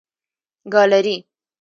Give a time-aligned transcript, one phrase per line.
[0.73, 1.15] ګالري